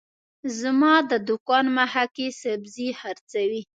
زما 0.59 0.93
د 1.09 1.11
دوکان 1.27 1.65
مخه 1.77 2.03
کي 2.15 2.27
سبزي 2.41 2.89
حرڅوي 2.99 3.61